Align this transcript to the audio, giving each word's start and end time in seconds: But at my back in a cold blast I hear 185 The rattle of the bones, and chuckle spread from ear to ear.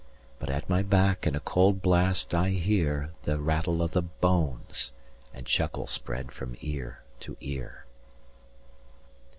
But 0.39 0.49
at 0.49 0.67
my 0.67 0.81
back 0.81 1.27
in 1.27 1.35
a 1.35 1.39
cold 1.39 1.83
blast 1.83 2.33
I 2.33 2.49
hear 2.49 3.11
185 3.23 3.25
The 3.25 3.37
rattle 3.39 3.81
of 3.83 3.91
the 3.91 4.01
bones, 4.01 4.93
and 5.31 5.45
chuckle 5.45 5.85
spread 5.85 6.31
from 6.31 6.57
ear 6.59 7.03
to 7.19 7.37
ear. 7.39 7.85